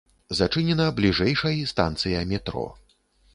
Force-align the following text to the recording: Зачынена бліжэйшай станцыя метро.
Зачынена 0.37 0.87
бліжэйшай 0.99 1.61
станцыя 1.73 2.25
метро. 2.33 2.65